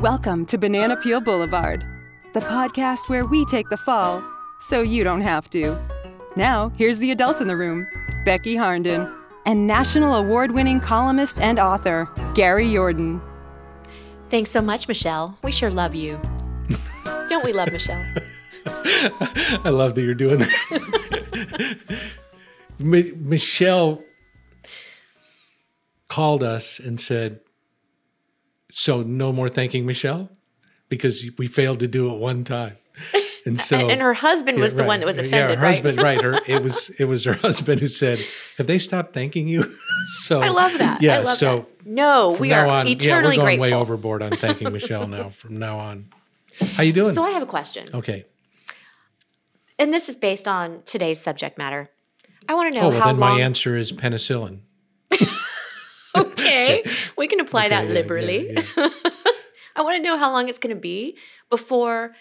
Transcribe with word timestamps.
Welcome 0.00 0.44
to 0.46 0.58
Banana 0.58 0.94
Peel 0.96 1.22
Boulevard, 1.22 1.82
the 2.34 2.40
podcast 2.40 3.08
where 3.08 3.24
we 3.24 3.46
take 3.46 3.70
the 3.70 3.78
fall 3.78 4.22
so 4.60 4.82
you 4.82 5.04
don't 5.04 5.22
have 5.22 5.48
to. 5.50 5.74
Now, 6.36 6.68
here's 6.76 6.98
the 6.98 7.10
adult 7.12 7.40
in 7.40 7.48
the 7.48 7.56
room, 7.56 7.86
Becky 8.26 8.54
Harnden, 8.56 9.10
and 9.46 9.66
national 9.66 10.14
award 10.14 10.50
winning 10.50 10.80
columnist 10.80 11.40
and 11.40 11.58
author, 11.58 12.10
Gary 12.34 12.70
Jordan. 12.70 13.22
Thanks 14.28 14.50
so 14.50 14.60
much, 14.60 14.86
Michelle. 14.86 15.38
We 15.42 15.50
sure 15.50 15.70
love 15.70 15.94
you. 15.94 16.20
Don't 17.30 17.42
we 17.44 17.54
love 17.54 17.72
Michelle? 17.72 18.04
I 18.66 19.70
love 19.70 19.94
that 19.94 20.02
you're 20.02 20.14
doing 20.14 20.40
that. 20.40 21.78
Mi- 22.78 23.12
Michelle 23.12 24.04
called 26.08 26.42
us 26.42 26.78
and 26.78 27.00
said, 27.00 27.40
"So 28.78 29.02
no 29.02 29.32
more 29.32 29.48
thanking 29.48 29.86
Michelle 29.86 30.28
because 30.90 31.24
we 31.38 31.46
failed 31.46 31.78
to 31.80 31.88
do 31.88 32.12
it 32.12 32.18
one 32.18 32.44
time." 32.44 32.76
And 33.46 33.58
so, 33.60 33.76
and 33.90 34.00
her 34.02 34.12
husband 34.14 34.58
was 34.58 34.72
Yeah, 34.72 34.76
the 34.76 34.82
right. 34.82 34.88
one 34.88 35.00
that 35.00 35.06
was 35.06 35.18
offended, 35.18 35.32
Yeah, 35.50 35.54
her 35.56 35.62
right? 35.62 35.74
husband, 35.76 36.02
right? 36.02 36.20
Her, 36.22 36.40
it 36.46 36.62
was 36.62 36.90
it 36.98 37.04
was 37.06 37.24
her 37.24 37.32
husband 37.34 37.80
who 37.80 37.88
said, 37.88 38.18
"Have 38.58 38.66
they 38.66 38.78
stopped 38.78 39.14
thanking 39.14 39.48
you?" 39.48 39.64
so 40.24 40.40
I 40.40 40.48
love 40.48 40.76
that. 40.78 41.00
Yeah. 41.00 41.16
I 41.16 41.18
love 41.20 41.38
so 41.38 41.56
that. 41.56 41.86
No, 41.86 42.36
we 42.38 42.52
are 42.52 42.66
on, 42.66 42.86
eternally 42.88 43.06
yeah, 43.36 43.42
we're 43.42 43.46
going 43.48 43.58
grateful. 43.58 43.62
way 43.62 43.72
overboard 43.72 44.20
on 44.22 44.32
thanking 44.32 44.72
Michelle 44.72 45.06
now. 45.06 45.30
From 45.30 45.58
now 45.58 45.78
on, 45.78 46.06
how 46.74 46.82
you 46.82 46.92
doing? 46.92 47.14
So 47.14 47.22
I 47.22 47.30
have 47.30 47.42
a 47.42 47.46
question, 47.46 47.86
okay. 47.94 48.24
and 49.78 49.92
this 49.94 50.08
is 50.08 50.16
based 50.16 50.48
on 50.48 50.82
today's 50.84 51.20
subject 51.20 51.56
matter. 51.58 51.90
I 52.48 52.54
want 52.54 52.72
to 52.72 52.78
know 52.80 52.86
Oh 52.86 52.90
well, 52.90 52.98
how 53.00 53.06
then 53.06 53.18
long. 53.18 53.36
my 53.38 53.40
answer 53.40 53.76
is 53.76 53.92
penicillin. 53.92 54.60
We 57.16 57.28
can 57.28 57.40
apply 57.40 57.68
that 57.68 57.84
Okay, 57.84 57.88
yeah, 57.88 57.94
liberally. 58.00 58.52
yeah, 58.52 58.62
I 59.76 59.82
want 59.82 59.96
to 59.96 60.02
know 60.02 60.16
how 60.16 60.32
long 60.32 60.48
it's 60.48 60.58
going 60.58 60.74
to 60.74 60.80
be 60.80 61.18
before, 61.50 62.12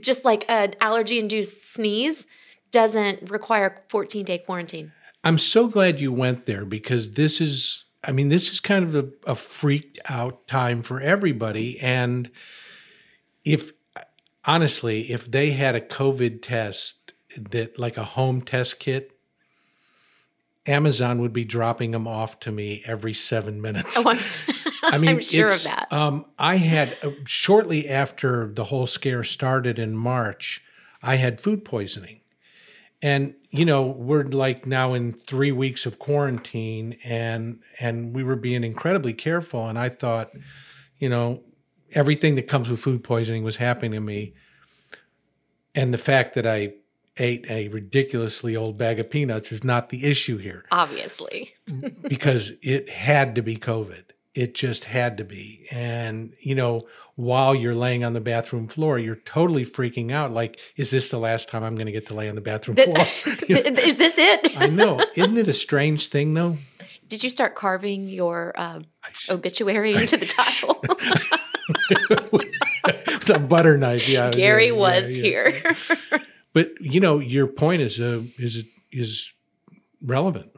just 0.00 0.24
like 0.24 0.44
an 0.48 0.74
allergy-induced 0.80 1.72
sneeze, 1.72 2.26
doesn't 2.70 3.30
require 3.30 3.66
a 3.80 3.92
14-day 3.92 4.38
quarantine. 4.38 4.92
I'm 5.22 5.38
so 5.38 5.66
glad 5.68 6.00
you 6.00 6.12
went 6.12 6.46
there 6.46 6.64
because 6.64 7.12
this 7.12 7.40
is, 7.40 7.84
I 8.02 8.12
mean, 8.12 8.28
this 8.28 8.52
is 8.52 8.60
kind 8.60 8.84
of 8.84 8.94
a, 8.94 9.30
a 9.30 9.34
freaked 9.34 9.98
out 10.08 10.46
time 10.46 10.82
for 10.82 11.00
everybody. 11.00 11.80
And 11.80 12.30
if, 13.44 13.72
honestly, 14.44 15.10
if 15.12 15.30
they 15.30 15.52
had 15.52 15.74
a 15.74 15.80
COVID 15.80 16.42
test 16.42 17.12
that, 17.36 17.78
like 17.78 17.96
a 17.96 18.04
home 18.04 18.42
test 18.42 18.78
kit, 18.78 19.13
Amazon 20.66 21.20
would 21.20 21.32
be 21.32 21.44
dropping 21.44 21.90
them 21.90 22.08
off 22.08 22.40
to 22.40 22.50
me 22.50 22.82
every 22.86 23.14
seven 23.14 23.60
minutes. 23.60 23.98
Oh, 24.04 24.10
I'm, 24.10 24.18
I 24.82 24.98
mean, 24.98 25.10
I'm 25.10 25.20
sure 25.20 25.48
of 25.48 25.64
that. 25.64 25.92
Um, 25.92 26.26
I 26.38 26.56
had 26.56 26.96
uh, 27.02 27.10
shortly 27.26 27.88
after 27.88 28.52
the 28.52 28.64
whole 28.64 28.86
scare 28.86 29.24
started 29.24 29.78
in 29.78 29.96
March, 29.96 30.62
I 31.02 31.16
had 31.16 31.40
food 31.40 31.64
poisoning. 31.64 32.20
And 33.02 33.34
you 33.50 33.64
know, 33.64 33.82
we're 33.86 34.24
like 34.24 34.66
now 34.66 34.94
in 34.94 35.12
3 35.12 35.52
weeks 35.52 35.86
of 35.86 35.98
quarantine 35.98 36.98
and 37.04 37.60
and 37.78 38.14
we 38.14 38.24
were 38.24 38.36
being 38.36 38.64
incredibly 38.64 39.12
careful 39.12 39.68
and 39.68 39.78
I 39.78 39.90
thought, 39.90 40.30
you 40.98 41.08
know, 41.08 41.42
everything 41.92 42.34
that 42.36 42.48
comes 42.48 42.68
with 42.68 42.80
food 42.80 43.04
poisoning 43.04 43.44
was 43.44 43.56
happening 43.56 43.92
to 43.92 44.00
me. 44.00 44.34
And 45.74 45.92
the 45.92 45.98
fact 45.98 46.34
that 46.34 46.46
I 46.46 46.74
ate 47.16 47.48
a 47.50 47.68
ridiculously 47.68 48.56
old 48.56 48.78
bag 48.78 48.98
of 48.98 49.10
peanuts 49.10 49.52
is 49.52 49.62
not 49.64 49.90
the 49.90 50.04
issue 50.04 50.36
here 50.36 50.64
Obviously. 50.72 51.54
because 52.08 52.52
it 52.62 52.88
had 52.88 53.34
to 53.36 53.42
be 53.42 53.56
COVID. 53.56 54.02
It 54.34 54.54
just 54.54 54.84
had 54.84 55.18
to 55.18 55.24
be. 55.24 55.66
And, 55.70 56.34
you 56.40 56.56
know, 56.56 56.80
while 57.14 57.54
you're 57.54 57.74
laying 57.74 58.02
on 58.02 58.12
the 58.12 58.20
bathroom 58.20 58.66
floor, 58.66 58.98
you're 58.98 59.14
totally 59.14 59.64
freaking 59.64 60.10
out. 60.10 60.32
Like, 60.32 60.58
is 60.76 60.90
this 60.90 61.08
the 61.10 61.18
last 61.18 61.48
time 61.48 61.62
I'm 61.62 61.76
going 61.76 61.86
to 61.86 61.92
get 61.92 62.08
to 62.08 62.14
lay 62.14 62.28
on 62.28 62.34
the 62.34 62.40
bathroom 62.40 62.74
That- 62.76 63.08
floor? 63.08 63.34
You 63.48 63.62
know, 63.62 63.80
is 63.80 63.96
this 63.96 64.18
it? 64.18 64.56
I 64.58 64.66
know. 64.66 65.00
Isn't 65.14 65.38
it 65.38 65.48
a 65.48 65.54
strange 65.54 66.08
thing, 66.08 66.34
though? 66.34 66.56
Did 67.06 67.22
you 67.22 67.30
start 67.30 67.54
carving 67.54 68.08
your 68.08 68.54
uh, 68.56 68.80
obituary 69.28 69.94
into 69.94 70.16
the 70.16 70.26
tile? 70.26 70.80
the 73.26 73.38
butter 73.38 73.76
knife, 73.76 74.08
yeah. 74.08 74.30
Gary 74.30 74.68
yeah, 74.68 74.72
was 74.72 75.16
yeah. 75.16 75.22
here. 75.22 75.76
But 76.54 76.70
you 76.80 77.00
know, 77.00 77.18
your 77.18 77.46
point 77.46 77.82
is 77.82 78.00
uh, 78.00 78.22
is 78.38 78.64
is 78.90 79.30
relevant. 80.02 80.50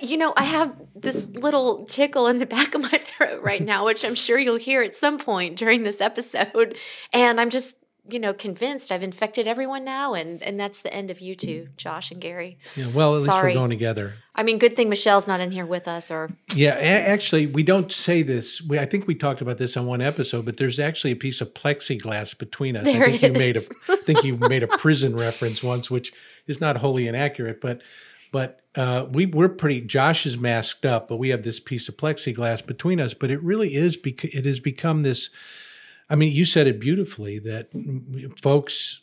you 0.00 0.16
know, 0.16 0.32
I 0.36 0.44
have 0.44 0.74
this 0.94 1.26
little 1.26 1.84
tickle 1.86 2.28
in 2.28 2.38
the 2.38 2.46
back 2.46 2.74
of 2.74 2.82
my 2.82 2.98
throat 3.02 3.42
right 3.42 3.60
now, 3.60 3.84
which 3.84 4.04
I'm 4.04 4.14
sure 4.14 4.38
you'll 4.38 4.56
hear 4.56 4.82
at 4.82 4.94
some 4.94 5.18
point 5.18 5.56
during 5.56 5.82
this 5.82 6.00
episode. 6.00 6.76
And 7.12 7.40
I'm 7.40 7.50
just, 7.50 7.74
you 8.08 8.20
know, 8.20 8.32
convinced 8.32 8.92
I've 8.92 9.02
infected 9.02 9.48
everyone 9.48 9.84
now. 9.84 10.14
And, 10.14 10.40
and 10.44 10.58
that's 10.58 10.82
the 10.82 10.94
end 10.94 11.10
of 11.10 11.20
you 11.20 11.34
two, 11.34 11.68
Josh 11.76 12.12
and 12.12 12.20
Gary. 12.20 12.58
Yeah. 12.76 12.86
Well, 12.94 13.14
at 13.16 13.22
least 13.22 13.42
we're 13.42 13.52
going 13.52 13.70
together. 13.70 14.14
I 14.36 14.44
mean, 14.44 14.58
good 14.58 14.76
thing 14.76 14.88
Michelle's 14.88 15.26
not 15.26 15.40
in 15.40 15.50
here 15.50 15.66
with 15.66 15.88
us 15.88 16.10
or 16.12 16.30
Yeah, 16.54 16.76
a- 16.78 17.08
actually, 17.08 17.46
we 17.48 17.62
don't 17.64 17.90
say 17.92 18.22
this. 18.22 18.62
We, 18.62 18.78
I 18.78 18.86
think 18.86 19.06
we 19.08 19.14
talked 19.16 19.40
about 19.40 19.58
this 19.58 19.76
on 19.76 19.84
one 19.86 20.00
episode, 20.00 20.44
but 20.44 20.56
there's 20.58 20.78
actually 20.78 21.10
a 21.10 21.16
piece 21.16 21.40
of 21.40 21.52
plexiglass 21.54 22.38
between 22.38 22.76
us. 22.76 22.84
There 22.84 23.02
I 23.04 23.18
think 23.18 23.22
you 23.22 23.32
made 23.32 23.56
a 23.56 23.62
think 24.04 24.24
you 24.24 24.36
made 24.36 24.62
a 24.62 24.68
prison 24.68 25.16
reference 25.16 25.62
once, 25.62 25.90
which 25.90 26.12
is 26.46 26.60
not 26.60 26.76
wholly 26.76 27.08
inaccurate, 27.08 27.60
but 27.60 27.80
but 28.32 28.60
uh, 28.76 29.06
we 29.10 29.26
we're 29.26 29.48
pretty. 29.48 29.80
Josh 29.80 30.26
is 30.26 30.38
masked 30.38 30.84
up, 30.84 31.08
but 31.08 31.16
we 31.16 31.30
have 31.30 31.42
this 31.42 31.60
piece 31.60 31.88
of 31.88 31.96
plexiglass 31.96 32.64
between 32.64 33.00
us. 33.00 33.14
But 33.14 33.30
it 33.30 33.42
really 33.42 33.74
is 33.74 33.96
because 33.96 34.34
it 34.34 34.44
has 34.46 34.60
become 34.60 35.02
this. 35.02 35.30
I 36.08 36.14
mean, 36.14 36.32
you 36.32 36.44
said 36.44 36.66
it 36.66 36.80
beautifully 36.80 37.38
that 37.40 37.68
folks, 38.40 39.00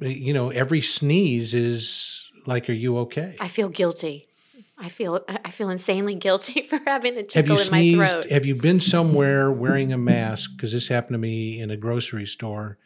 you 0.00 0.32
know, 0.32 0.50
every 0.50 0.80
sneeze 0.80 1.54
is 1.54 2.30
like, 2.46 2.68
"Are 2.68 2.72
you 2.72 2.98
okay?" 2.98 3.36
I 3.40 3.48
feel 3.48 3.68
guilty. 3.68 4.28
I 4.76 4.88
feel 4.88 5.24
I 5.28 5.50
feel 5.50 5.70
insanely 5.70 6.16
guilty 6.16 6.62
for 6.68 6.80
having 6.84 7.16
a 7.16 7.22
tickle 7.22 7.58
in 7.58 7.70
my 7.70 7.78
sneezed? 7.78 7.96
throat. 7.96 8.30
Have 8.30 8.44
you 8.44 8.56
been 8.56 8.80
somewhere 8.80 9.50
wearing 9.52 9.92
a 9.92 9.98
mask? 9.98 10.50
Because 10.56 10.72
this 10.72 10.88
happened 10.88 11.14
to 11.14 11.18
me 11.18 11.60
in 11.60 11.70
a 11.70 11.76
grocery 11.76 12.26
store, 12.26 12.78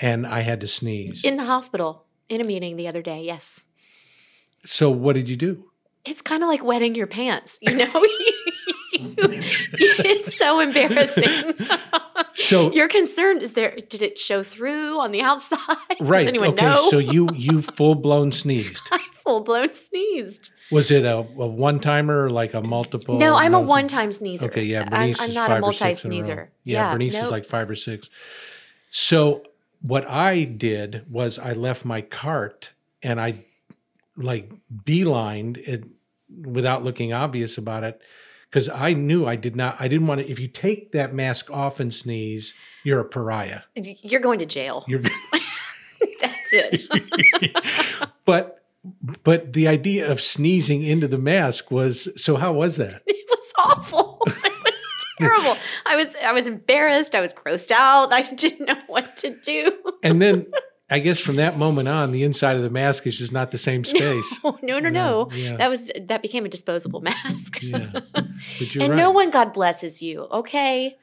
and 0.00 0.26
I 0.26 0.40
had 0.40 0.60
to 0.60 0.68
sneeze. 0.68 1.22
In 1.24 1.36
the 1.36 1.44
hospital, 1.44 2.06
in 2.28 2.40
a 2.40 2.44
meeting 2.44 2.76
the 2.76 2.88
other 2.88 3.02
day, 3.02 3.22
yes. 3.22 3.64
so 4.64 4.90
what 4.90 5.16
did 5.16 5.28
you 5.28 5.36
do? 5.36 5.64
It's 6.04 6.20
kind 6.20 6.42
of 6.42 6.48
like 6.48 6.62
wetting 6.62 6.94
your 6.94 7.06
pants, 7.06 7.58
you 7.62 7.76
know? 7.76 7.90
it's 8.94 10.36
so 10.36 10.60
embarrassing. 10.60 11.54
So 12.34 12.72
You're 12.74 12.88
concerned. 12.88 13.42
Is 13.42 13.54
there? 13.54 13.76
Did 13.88 14.02
it 14.02 14.18
show 14.18 14.42
through 14.42 15.00
on 15.00 15.10
the 15.10 15.22
outside? 15.22 15.58
right, 16.00 16.20
Does 16.20 16.28
anyone 16.28 16.50
okay. 16.50 16.66
know? 16.66 16.88
So 16.90 16.98
you 16.98 17.28
you 17.34 17.62
full 17.62 17.94
blown 17.94 18.32
sneezed. 18.32 18.82
I 18.90 18.98
full 19.12 19.40
blown 19.40 19.72
sneezed. 19.72 20.50
Was 20.70 20.90
it 20.90 21.04
a, 21.04 21.18
a 21.18 21.22
one 21.22 21.80
timer 21.80 22.24
or 22.24 22.30
like 22.30 22.54
a 22.54 22.62
multiple? 22.62 23.18
no, 23.18 23.34
I'm 23.34 23.54
a 23.54 23.60
one 23.60 23.88
time 23.88 24.12
sneezer. 24.12 24.46
Okay, 24.46 24.64
yeah, 24.64 24.82
I'm, 24.82 24.88
Bernice 24.88 25.20
I'm 25.20 25.28
is 25.30 25.34
not 25.34 25.50
a 25.50 25.54
five 25.54 25.58
or 25.58 25.60
multi 25.60 25.78
six 25.78 26.04
in 26.04 26.12
a 26.12 26.14
row. 26.14 26.20
sneezer. 26.20 26.52
Yeah, 26.64 26.92
Bernice 26.92 27.12
nope. 27.14 27.24
is 27.24 27.30
like 27.30 27.44
five 27.46 27.70
or 27.70 27.76
six. 27.76 28.10
So 28.90 29.42
what 29.86 30.08
I 30.08 30.44
did 30.44 31.04
was 31.10 31.38
I 31.38 31.52
left 31.52 31.84
my 31.84 32.00
cart 32.00 32.70
and 33.02 33.20
I 33.20 33.44
like 34.16 34.50
beelined 34.84 35.58
it 35.58 35.84
without 36.46 36.82
looking 36.82 37.12
obvious 37.12 37.58
about 37.58 37.84
it 37.84 38.00
because 38.48 38.68
I 38.68 38.94
knew 38.94 39.26
I 39.26 39.36
did 39.36 39.56
not. 39.56 39.76
I 39.80 39.88
didn't 39.88 40.06
want 40.06 40.22
to. 40.22 40.30
If 40.30 40.38
you 40.38 40.48
take 40.48 40.92
that 40.92 41.12
mask 41.12 41.50
off 41.50 41.80
and 41.80 41.92
sneeze, 41.92 42.54
you're 42.82 43.00
a 43.00 43.04
pariah. 43.04 43.60
You're 43.74 44.20
going 44.20 44.38
to 44.38 44.46
jail. 44.46 44.84
You're. 44.88 45.00
That's 46.20 46.52
it. 46.52 48.10
but 48.24 48.64
but 49.22 49.52
the 49.52 49.68
idea 49.68 50.10
of 50.10 50.20
sneezing 50.20 50.82
into 50.82 51.08
the 51.08 51.18
mask 51.18 51.70
was 51.70 52.08
so. 52.16 52.36
How 52.36 52.52
was 52.52 52.76
that? 52.76 53.02
it 53.06 53.26
was 53.28 53.52
awful. 53.58 54.22
Terrible. 55.20 55.56
I 55.86 55.96
was 55.96 56.14
I 56.16 56.32
was 56.32 56.46
embarrassed. 56.46 57.14
I 57.14 57.20
was 57.20 57.32
grossed 57.34 57.70
out. 57.70 58.12
I 58.12 58.22
didn't 58.22 58.66
know 58.66 58.80
what 58.86 59.16
to 59.18 59.30
do. 59.40 59.72
And 60.02 60.20
then 60.20 60.46
I 60.90 60.98
guess 60.98 61.18
from 61.18 61.36
that 61.36 61.56
moment 61.56 61.88
on, 61.88 62.12
the 62.12 62.24
inside 62.24 62.56
of 62.56 62.62
the 62.62 62.70
mask 62.70 63.06
is 63.06 63.16
just 63.16 63.32
not 63.32 63.50
the 63.50 63.58
same 63.58 63.84
space. 63.94 64.38
Oh, 64.44 64.58
no, 64.62 64.78
no, 64.78 64.88
Yeah, 64.88 64.92
no. 64.92 65.28
yeah. 65.32 65.56
That 65.56 65.70
was 65.70 65.90
that 66.08 66.20
became 66.22 66.44
a 66.44 66.48
disposable 66.48 67.00
mask. 67.00 67.62
Yeah, 67.62 67.90
and 68.14 68.90
right. 68.90 68.96
no 68.96 69.10
one 69.10 69.30
God 69.30 69.52
blesses 69.52 70.02
you, 70.02 70.28
okay? 70.30 70.96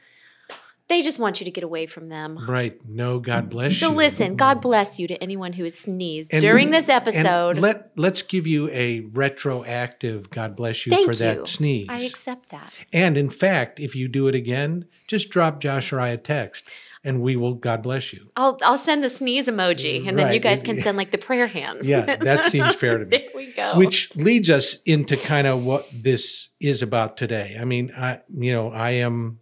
They 0.91 1.01
just 1.01 1.19
want 1.19 1.39
you 1.39 1.45
to 1.45 1.51
get 1.51 1.63
away 1.63 1.85
from 1.85 2.09
them. 2.09 2.38
right? 2.47 2.77
No, 2.85 3.19
God 3.19 3.49
bless 3.49 3.77
So 3.77 3.88
you. 3.88 3.91
So 3.93 3.95
listen, 3.97 4.35
God 4.35 4.57
mm. 4.57 4.61
bless 4.61 4.99
you 4.99 5.07
to 5.07 5.15
anyone 5.23 5.53
who 5.53 5.63
has 5.63 5.79
sneezed 5.79 6.33
And- 6.33 6.41
during 6.41 6.71
this 6.71 6.89
and 6.89 6.97
episode. 7.07 7.57
let 7.59 7.91
let's 7.95 8.21
give 8.21 8.45
you 8.45 8.69
a 8.71 8.99
retroactive 9.13 10.29
God 10.29 10.55
bless 10.55 10.85
you 10.85 10.89
Thank 10.91 11.05
for 11.05 11.13
you. 11.13 11.19
that 11.19 11.47
sneeze. 11.47 11.88
I 11.89 11.99
accept 12.01 12.49
that. 12.49 12.73
and 12.93 13.17
in 13.17 13.29
fact, 13.29 13.79
if 13.79 13.95
you 13.95 14.07
do 14.07 14.27
it 14.27 14.35
again, 14.35 14.85
just 15.07 15.29
drop 15.29 15.59
Josh 15.59 15.91
or 15.93 15.99
I 15.99 16.09
a 16.09 16.17
text, 16.17 16.67
and 17.03 17.21
we 17.21 17.35
will 17.35 17.53
God 17.55 17.81
bless 17.83 18.13
you. 18.13 18.29
I'll 18.35 18.57
I'll 18.61 18.77
send 18.77 19.03
the 19.03 19.09
sneeze 19.09 19.47
emoji, 19.47 20.03
mm, 20.03 20.07
and 20.07 20.17
then 20.19 20.33
you 20.33 20.39
guys 20.39 20.61
can 20.61 20.77
send 20.81 20.97
like 20.97 21.11
the 21.11 21.17
prayer 21.17 21.47
hands. 21.47 21.88
Yeah, 21.88 22.15
that 22.17 22.45
seems 22.45 22.75
fair 22.75 22.97
to 22.97 23.05
me. 23.11 23.17
there 23.17 23.29
we 23.35 23.53
go. 23.53 23.77
Which 23.77 24.15
leads 24.15 24.49
us 24.49 24.77
into 24.85 25.15
kind 25.17 25.47
of 25.47 25.65
what 25.65 25.88
this 25.93 26.49
is 26.59 26.81
about 26.81 27.17
today. 27.17 27.57
I 27.59 27.65
mean, 27.65 27.91
I 27.97 28.21
you 28.29 28.53
know, 28.53 28.69
I 28.71 28.91
am 28.91 29.39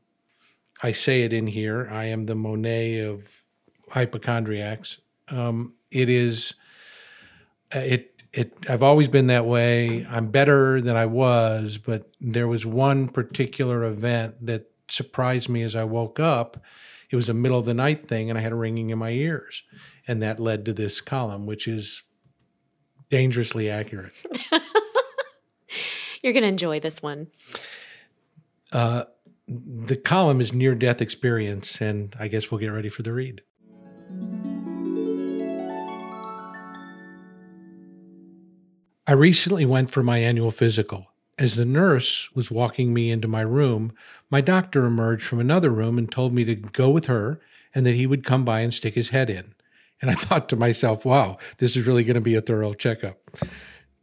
I 0.82 0.92
say 0.92 1.24
it 1.24 1.34
in 1.34 1.48
here. 1.48 1.90
I 1.92 2.06
am 2.06 2.24
the 2.24 2.36
Monet 2.36 3.00
of 3.00 3.24
hypochondriacs. 3.90 5.00
Um, 5.28 5.76
it 5.92 6.10
is, 6.10 6.54
uh, 7.76 7.80
it, 7.80 8.24
it, 8.32 8.54
I've 8.70 8.84
always 8.84 9.08
been 9.08 9.28
that 9.28 9.46
way. 9.46 10.06
I'm 10.10 10.28
better 10.28 10.82
than 10.82 10.96
I 10.96 11.06
was, 11.06 11.78
but 11.78 12.12
there 12.22 12.48
was 12.48 12.66
one 12.66 13.08
particular 13.10 13.84
event 13.86 14.46
that 14.46 14.72
surprised 14.88 15.50
me 15.50 15.64
as 15.64 15.76
I 15.76 15.84
woke 15.84 16.20
up. 16.20 16.62
It 17.10 17.16
was 17.16 17.30
a 17.30 17.34
middle 17.34 17.60
of 17.60 17.66
the 17.66 17.74
night 17.74 18.06
thing, 18.06 18.30
and 18.30 18.38
I 18.38 18.42
had 18.42 18.52
a 18.52 18.56
ringing 18.56 18.92
in 18.92 19.00
my 19.00 19.10
ears. 19.12 19.64
And 20.08 20.22
that 20.22 20.40
led 20.40 20.66
to 20.66 20.74
this 20.74 21.02
column, 21.02 21.46
which 21.46 21.68
is 21.68 22.04
dangerously 23.10 23.70
accurate. 23.70 24.14
You're 26.24 26.34
going 26.34 26.44
to 26.44 26.50
enjoy 26.50 26.80
this 26.80 27.02
one. 27.02 27.28
Uh, 28.72 29.06
the 29.50 29.96
column 29.96 30.42
is 30.42 30.54
near 30.54 30.76
death 30.76 31.02
experience, 31.02 31.82
and 31.82 32.16
I 32.20 32.28
guess 32.28 32.52
we'll 32.52 32.60
get 32.60 32.68
ready 32.68 32.90
for 32.90 33.02
the 33.02 33.14
read. 33.14 33.42
I 39.08 39.14
recently 39.14 39.66
went 39.66 39.90
for 39.90 40.04
my 40.04 40.20
annual 40.20 40.52
physical. 40.52 41.08
As 41.40 41.56
the 41.56 41.66
nurse 41.66 42.30
was 42.36 42.52
walking 42.52 42.94
me 42.94 43.10
into 43.10 43.28
my 43.28 43.42
room, 43.42 43.94
my 44.30 44.42
doctor 44.42 44.86
emerged 44.86 45.26
from 45.26 45.40
another 45.40 45.72
room 45.72 45.98
and 45.98 46.12
told 46.12 46.34
me 46.34 46.44
to 46.46 46.54
go 46.54 46.90
with 46.90 47.06
her 47.06 47.42
and 47.74 47.86
that 47.86 47.96
he 47.96 48.06
would 48.06 48.24
come 48.24 48.46
by 48.46 48.60
and 48.60 48.74
stick 48.74 48.94
his 48.94 49.10
head 49.10 49.30
in. 49.30 49.56
And 50.02 50.12
I 50.12 50.14
thought 50.14 50.48
to 50.50 50.56
myself, 50.56 51.06
wow, 51.06 51.38
this 51.58 51.76
is 51.76 51.88
really 51.88 52.04
going 52.04 52.16
to 52.16 52.22
be 52.22 52.36
a 52.36 52.42
thorough 52.42 52.74
checkup. 52.74 53.18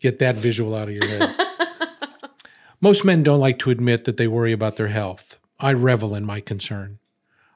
Get 0.01 0.19
that 0.19 0.35
visual 0.35 0.75
out 0.75 0.89
of 0.89 0.95
your 0.95 1.07
head. 1.07 1.46
Most 2.81 3.05
men 3.05 3.23
don't 3.23 3.41
like 3.41 3.59
to 3.61 3.71
admit 3.71 4.05
that 4.05 4.19
they 4.19 4.29
worry 4.29 4.53
about 4.53 4.77
their 4.77 4.89
health. 4.89 5.39
I 5.59 5.73
revel 5.73 6.15
in 6.15 6.27
my 6.27 6.41
concern. 6.41 6.99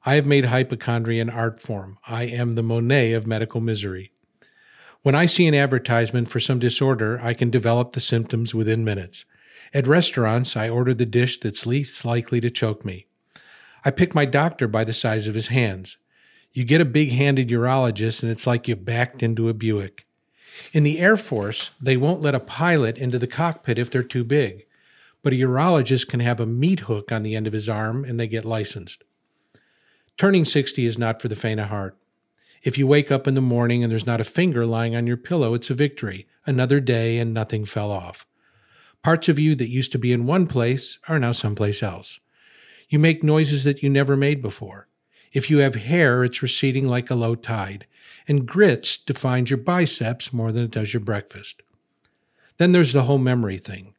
I 0.07 0.15
have 0.15 0.25
made 0.25 0.47
hypochondria 0.47 1.21
an 1.21 1.29
art 1.29 1.61
form. 1.61 1.99
I 2.07 2.25
am 2.25 2.55
the 2.55 2.63
Monet 2.63 3.13
of 3.13 3.27
medical 3.27 3.61
misery. 3.61 4.13
When 5.03 5.15
I 5.15 5.27
see 5.27 5.47
an 5.47 5.55
advertisement 5.55 6.29
for 6.29 6.41
some 6.41 6.59
disorder, 6.59 7.21
I 7.23 7.35
can 7.35 7.51
develop 7.51 7.93
the 7.93 8.01
symptoms 8.01 8.55
within 8.55 8.83
minutes. 8.83 9.27
At 9.75 9.87
restaurants, 9.87 10.57
I 10.57 10.71
order 10.71 10.95
the 10.95 11.05
dish 11.05 11.39
that's 11.39 11.67
least 11.67 12.03
likely 12.05 12.41
to 12.41 12.51
choke 12.51 12.83
me. 12.85 13.07
I 13.85 13.91
pick 13.91 14.15
my 14.15 14.25
doctor 14.25 14.69
by 14.69 14.85
the 14.85 14.95
size 14.95 15.27
of 15.27 15.35
his 15.35 15.49
hands. 15.49 15.99
You 16.53 16.65
get 16.65 16.81
a 16.81 16.87
big 16.87 17.11
handed 17.11 17.49
urologist, 17.49 18.23
and 18.23 18.33
it's 18.33 18.47
like 18.47 18.69
you 18.69 18.77
backed 18.77 19.23
into 19.23 19.51
a 19.51 19.55
Buick. 19.55 20.07
In 20.73 20.83
the 20.83 20.99
Air 20.99 21.19
Force, 21.19 21.71
they 21.81 21.99
won't 21.99 22.23
let 22.23 22.35
a 22.35 22.41
pilot 22.41 22.97
into 22.97 23.19
the 23.19 23.27
cockpit 23.27 23.79
if 23.79 23.91
they're 23.91 24.03
too 24.03 24.25
big, 24.25 24.67
but 25.23 25.33
a 25.33 25.37
urologist 25.37 26.09
can 26.09 26.21
have 26.21 26.41
a 26.41 26.47
meat 26.47 26.81
hook 26.81 27.13
on 27.13 27.23
the 27.23 27.37
end 27.37 27.47
of 27.47 27.53
his 27.53 27.69
arm 27.69 28.05
and 28.05 28.19
they 28.19 28.27
get 28.27 28.45
licensed. 28.45 29.05
Turning 30.17 30.45
60 30.45 30.87
is 30.87 30.99
not 30.99 31.21
for 31.21 31.29
the 31.29 31.37
faint 31.37 31.61
of 31.61 31.69
heart. 31.69 31.97
If 32.63 32.77
you 32.77 32.87
wake 32.87 33.11
up 33.11 33.27
in 33.27 33.35
the 33.35 33.41
morning 33.41 33.83
and 33.83 33.91
there's 33.91 34.07
not 34.07 34.21
a 34.21 34.25
finger 34.25 34.67
lying 34.67 34.95
on 34.95 35.07
your 35.07 35.17
pillow, 35.17 35.55
it's 35.55 35.71
a 35.71 35.75
victory. 35.75 36.27
Another 36.45 36.81
day 36.81 37.19
and 37.19 37.33
nothing 37.33 37.65
fell 37.65 37.91
off. 37.91 38.27
Parts 39.03 39.29
of 39.29 39.39
you 39.39 39.55
that 39.55 39.69
used 39.69 39.93
to 39.93 39.99
be 39.99 40.13
in 40.13 40.27
one 40.27 40.47
place 40.47 40.99
are 41.09 41.19
now 41.19 41.33
someplace 41.33 41.83
else. 41.83 42.21
You 42.91 42.99
make 42.99 43.23
noises 43.23 43.65
that 43.65 43.83
you 43.83 43.89
never 43.89 44.17
made 44.17 44.43
before. 44.43 44.89
If 45.33 45.49
you 45.49 45.59
have 45.59 45.77
hair, 45.77 46.25
it's 46.25 46.43
receding 46.43 46.87
like 46.87 47.09
a 47.09 47.15
low 47.15 47.35
tide, 47.35 47.87
and 48.27 48.47
grits 48.47 48.99
defines 48.99 49.49
your 49.49 49.59
biceps 49.59 50.33
more 50.33 50.53
than 50.53 50.65
it 50.65 50.71
does 50.73 50.93
your 50.93 51.01
breakfast. 51.01 51.63
Then 52.59 52.73
there's 52.73 52.93
the 52.93 53.05
whole 53.05 53.19
memory 53.19 53.59
thing. 53.59 53.95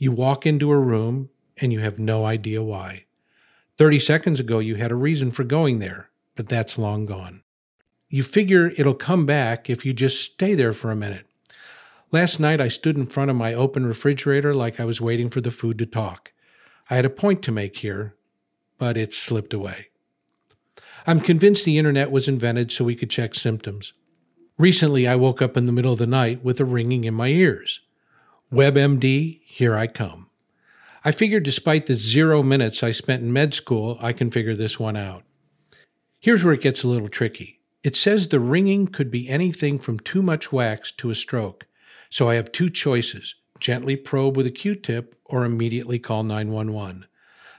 You 0.00 0.12
walk 0.12 0.46
into 0.46 0.70
a 0.70 0.78
room 0.78 1.28
and 1.60 1.74
you 1.74 1.80
have 1.80 1.98
no 1.98 2.24
idea 2.24 2.62
why. 2.62 3.04
30 3.76 4.00
seconds 4.00 4.40
ago, 4.40 4.58
you 4.58 4.76
had 4.76 4.90
a 4.90 4.94
reason 4.94 5.30
for 5.30 5.44
going 5.44 5.78
there, 5.78 6.08
but 6.36 6.48
that's 6.48 6.78
long 6.78 7.04
gone. 7.04 7.42
You 8.08 8.22
figure 8.22 8.72
it'll 8.78 8.94
come 8.94 9.26
back 9.26 9.68
if 9.68 9.84
you 9.84 9.92
just 9.92 10.24
stay 10.24 10.54
there 10.54 10.72
for 10.72 10.90
a 10.90 10.96
minute. 10.96 11.26
Last 12.10 12.40
night, 12.40 12.62
I 12.62 12.68
stood 12.68 12.96
in 12.96 13.04
front 13.04 13.30
of 13.30 13.36
my 13.36 13.52
open 13.52 13.84
refrigerator 13.84 14.54
like 14.54 14.80
I 14.80 14.86
was 14.86 15.02
waiting 15.02 15.28
for 15.28 15.42
the 15.42 15.50
food 15.50 15.78
to 15.80 15.86
talk. 15.86 16.32
I 16.88 16.96
had 16.96 17.04
a 17.04 17.10
point 17.10 17.42
to 17.42 17.52
make 17.52 17.76
here, 17.76 18.16
but 18.78 18.96
it 18.96 19.12
slipped 19.12 19.52
away. 19.52 19.88
I'm 21.06 21.20
convinced 21.20 21.66
the 21.66 21.76
internet 21.76 22.10
was 22.10 22.26
invented 22.26 22.72
so 22.72 22.86
we 22.86 22.96
could 22.96 23.10
check 23.10 23.34
symptoms. 23.34 23.92
Recently, 24.56 25.06
I 25.06 25.16
woke 25.16 25.42
up 25.42 25.58
in 25.58 25.66
the 25.66 25.72
middle 25.72 25.92
of 25.92 25.98
the 25.98 26.06
night 26.06 26.42
with 26.42 26.58
a 26.58 26.64
ringing 26.64 27.04
in 27.04 27.12
my 27.12 27.28
ears. 27.28 27.80
WebMD, 28.52 29.42
here 29.44 29.76
I 29.76 29.86
come. 29.86 30.28
I 31.04 31.12
figured 31.12 31.44
despite 31.44 31.86
the 31.86 31.94
zero 31.94 32.42
minutes 32.42 32.82
I 32.82 32.90
spent 32.90 33.22
in 33.22 33.32
med 33.32 33.54
school, 33.54 33.96
I 34.00 34.12
can 34.12 34.32
figure 34.32 34.56
this 34.56 34.76
one 34.76 34.96
out. 34.96 35.22
Here's 36.18 36.42
where 36.42 36.54
it 36.54 36.60
gets 36.60 36.82
a 36.82 36.88
little 36.88 37.08
tricky. 37.08 37.60
It 37.84 37.94
says 37.94 38.26
the 38.26 38.40
ringing 38.40 38.88
could 38.88 39.08
be 39.08 39.28
anything 39.28 39.78
from 39.78 40.00
too 40.00 40.20
much 40.20 40.50
wax 40.50 40.90
to 40.92 41.10
a 41.10 41.14
stroke. 41.14 41.66
So 42.10 42.28
I 42.28 42.34
have 42.34 42.50
two 42.50 42.70
choices 42.70 43.36
gently 43.60 43.94
probe 43.94 44.36
with 44.36 44.46
a 44.46 44.50
Q 44.50 44.74
tip 44.74 45.14
or 45.26 45.44
immediately 45.44 46.00
call 46.00 46.24
911. 46.24 47.06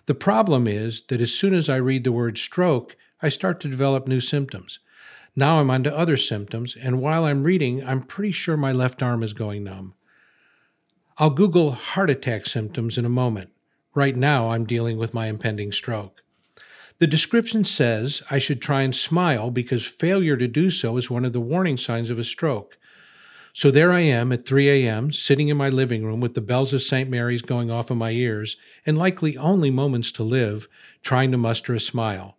The 0.08 0.14
problem 0.14 0.68
is 0.68 1.04
that 1.08 1.22
as 1.22 1.32
soon 1.32 1.54
as 1.54 1.70
I 1.70 1.78
read 1.78 2.04
the 2.04 2.12
word 2.12 2.38
stroke, 2.38 2.98
I 3.22 3.30
start 3.30 3.62
to 3.62 3.70
develop 3.70 4.10
new 4.10 4.20
symptoms. 4.20 4.80
Now 5.38 5.62
I'm 5.62 5.72
on 5.72 5.84
to 5.86 5.98
other 5.98 6.18
symptoms, 6.18 6.76
and 6.76 7.00
while 7.00 7.24
I'm 7.24 7.44
reading, 7.44 7.82
I'm 7.82 8.04
pretty 8.04 8.34
sure 8.34 8.58
my 8.58 8.74
left 8.74 9.02
arm 9.02 9.24
is 9.24 9.32
going 9.32 9.64
numb. 9.64 9.94
I'll 11.18 11.30
Google 11.30 11.72
heart 11.72 12.10
attack 12.10 12.46
symptoms 12.46 12.98
in 12.98 13.06
a 13.06 13.10
moment. 13.10 13.50
Right 13.94 14.16
now, 14.16 14.52
I'm 14.52 14.66
dealing 14.66 14.98
with 14.98 15.14
my 15.14 15.28
impending 15.28 15.72
stroke. 15.72 16.24
The 17.00 17.08
description 17.08 17.66
says 17.66 18.22
I 18.32 18.40
should 18.40 18.62
try 18.62 18.84
and 18.84 18.96
smile 18.96 19.52
because 19.52 19.86
failure 19.86 20.38
to 20.38 20.48
do 20.48 20.70
so 20.70 20.98
is 20.98 21.10
one 21.10 21.26
of 21.26 21.34
the 21.34 21.42
warning 21.42 21.78
signs 21.78 22.10
of 22.10 22.18
a 22.18 22.24
stroke. 22.24 22.78
So 23.54 23.70
there 23.70 23.92
I 23.92 24.02
am 24.02 24.32
at 24.32 24.46
3 24.46 24.70
a.m., 24.70 25.12
sitting 25.12 25.50
in 25.50 25.58
my 25.58 25.68
living 25.68 26.06
room 26.06 26.22
with 26.22 26.36
the 26.36 26.42
bells 26.42 26.74
of 26.74 26.82
St. 26.82 27.10
Mary's 27.10 27.42
going 27.42 27.70
off 27.70 27.92
in 27.92 27.98
my 27.98 28.12
ears, 28.12 28.56
and 28.86 28.98
likely 28.98 29.36
only 29.36 29.70
moments 29.70 30.12
to 30.14 30.24
live, 30.24 30.70
trying 31.04 31.32
to 31.32 31.38
muster 31.38 31.74
a 31.74 31.80
smile. 31.80 32.38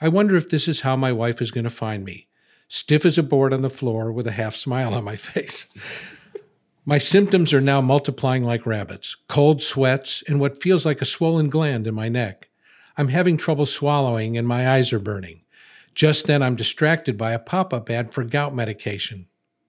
I 0.00 0.08
wonder 0.08 0.36
if 0.36 0.48
this 0.48 0.68
is 0.68 0.82
how 0.82 0.94
my 0.94 1.10
wife 1.10 1.42
is 1.42 1.50
going 1.50 1.64
to 1.64 1.70
find 1.70 2.04
me 2.04 2.28
stiff 2.68 3.04
as 3.04 3.18
a 3.18 3.22
board 3.22 3.52
on 3.52 3.62
the 3.62 3.70
floor 3.70 4.10
with 4.10 4.26
a 4.26 4.32
half 4.32 4.56
smile 4.56 4.94
on 4.94 5.04
my 5.04 5.16
face. 5.30 5.68
My 6.84 6.98
symptoms 6.98 7.52
are 7.52 7.60
now 7.60 7.80
multiplying 7.80 8.44
like 8.44 8.66
rabbits 8.66 9.16
cold 9.28 9.62
sweats 9.62 10.22
and 10.26 10.40
what 10.40 10.62
feels 10.62 10.84
like 10.84 11.00
a 11.00 11.06
swollen 11.06 11.48
gland 11.48 11.86
in 11.86 11.94
my 11.94 12.08
neck. 12.08 12.48
I'm 12.96 13.08
having 13.08 13.36
trouble 13.36 13.66
swallowing 13.66 14.36
and 14.38 14.46
my 14.46 14.68
eyes 14.68 14.92
are 14.92 14.98
burning. 14.98 15.42
Just 15.94 16.26
then, 16.26 16.42
I'm 16.42 16.56
distracted 16.56 17.16
by 17.16 17.32
a 17.32 17.38
pop 17.38 17.72
up 17.72 17.88
ad 17.88 18.12
for 18.12 18.24
gout 18.24 18.54
medication. 18.54 19.26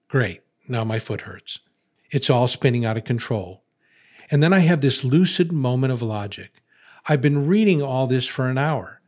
Great, 0.08 0.42
now 0.68 0.84
my 0.84 1.00
foot 1.00 1.22
hurts. 1.22 1.60
It's 2.12 2.30
all 2.30 2.48
spinning 2.48 2.86
out 2.86 2.98
of 2.98 3.04
control. 3.04 3.64
And 4.32 4.42
then 4.42 4.54
I 4.54 4.60
have 4.60 4.82
this 4.82 5.04
lucid 5.04 5.52
moment 5.52 5.94
of 5.94 6.02
logic. 6.02 6.64
I've 7.08 7.22
been 7.22 7.48
reading 7.48 7.82
all 7.82 8.08
this 8.08 8.26
for 8.26 8.50
an 8.50 8.58
hour 8.58 9.02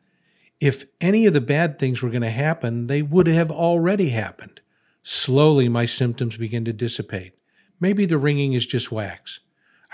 if 0.59 0.85
any 0.99 1.25
of 1.25 1.33
the 1.33 1.41
bad 1.41 1.77
things 1.77 2.01
were 2.01 2.09
going 2.09 2.21
to 2.23 2.29
happen, 2.29 2.87
they 2.87 3.01
would 3.01 3.27
have 3.27 3.51
already 3.51 4.09
happened. 4.09 4.61
Slowly, 5.03 5.69
my 5.69 5.85
symptoms 5.85 6.37
begin 6.37 6.65
to 6.65 6.73
dissipate. 6.73 7.33
Maybe 7.79 8.05
the 8.05 8.17
ringing 8.17 8.53
is 8.53 8.65
just 8.65 8.91
wax. 8.91 9.39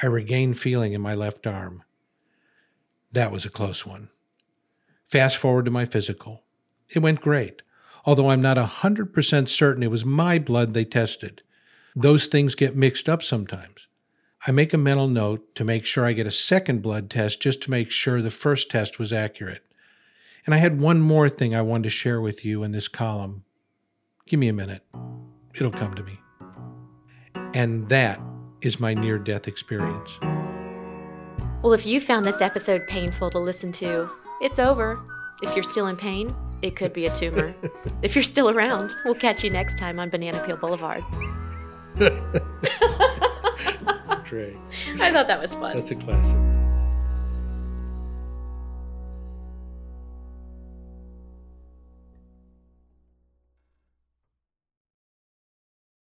I 0.02 0.08
regain 0.08 0.54
feeling 0.54 0.94
in 0.94 1.02
my 1.02 1.16
left 1.16 1.46
arm. 1.46 1.84
That 3.12 3.32
was 3.32 3.46
a 3.46 3.50
close 3.50 3.86
one. 3.86 4.10
Fast 5.06 5.38
forward 5.38 5.66
to 5.66 5.72
my 5.72 5.86
physical. 5.86 6.44
It 6.90 7.00
went 7.00 7.22
great, 7.22 7.62
although 8.06 8.30
I'm 8.30 8.42
not 8.42 8.58
100% 8.58 9.50
certain 9.50 9.84
it 9.84 9.92
was 9.92 10.06
my 10.06 10.40
blood 10.40 10.74
they 10.74 10.86
tested. 10.86 11.44
Those 11.96 12.25
things 12.25 12.56
get 12.56 12.75
mixed 12.75 13.08
up 13.08 13.22
sometimes. 13.22 13.88
I 14.48 14.52
make 14.52 14.74
a 14.74 14.78
mental 14.78 15.08
note 15.08 15.56
to 15.56 15.63
make 15.63 15.86
sure 15.86 16.06
I 16.06 16.13
get 16.13 16.28
a 16.28 16.32
second 16.32 16.82
blood 16.82 17.10
test 17.10 17.40
just 17.40 17.62
to 17.62 17.72
make 17.72 17.92
sure 17.92 18.22
the 18.22 18.32
first 18.32 18.70
test 18.70 19.00
was 19.00 19.13
accurate. 19.13 19.63
And 20.46 20.54
I 20.54 20.58
had 20.58 20.82
one 20.82 21.00
more 21.00 21.30
thing 21.30 21.56
I 21.56 21.62
wanted 21.62 21.84
to 21.84 21.90
share 21.90 22.20
with 22.20 22.44
you 22.44 22.63
in 22.63 22.72
this 22.72 22.88
column. 22.88 23.46
Give 24.25 24.40
me 24.40 24.50
a 24.50 24.54
minute, 24.54 24.84
it'll 25.56 25.72
come 25.72 25.94
to 25.96 26.04
me. 26.04 26.23
And 27.53 27.88
that 27.89 28.19
is 28.62 28.79
my 28.79 28.93
near 28.93 29.17
death 29.17 29.48
experience. 29.48 30.19
Well, 31.62 31.74
if 31.74 31.86
you 31.86 32.01
found 32.01 32.25
this 32.25 32.41
episode 32.41 32.88
painful 32.88 33.29
to 33.31 33.39
listen 33.39 33.72
to, 33.74 34.10
it's 34.41 34.60
over. 34.60 35.00
If 35.41 35.55
you're 35.55 35.63
still 35.63 35.88
in 35.88 35.95
pain, 35.95 36.36
it 36.62 36.75
could 36.75 36.93
be 36.93 37.05
a 37.05 37.13
tumor. 37.13 37.53
if 38.01 38.15
you're 38.15 38.24
still 38.24 38.50
around, 38.50 38.95
we'll 39.05 39.15
catch 39.15 39.43
you 39.43 39.50
next 39.50 39.77
time 39.77 40.00
on 40.00 40.10
Banana 40.10 40.43
Peel 40.45 40.57
Boulevard. 40.57 41.03
That's 42.00 42.39
great. 44.29 44.57
I 45.00 45.12
thought 45.12 45.27
that 45.27 45.39
was 45.39 45.53
fun. 45.53 45.75
That's 45.75 45.91
a 45.91 45.95
classic. 45.95 46.38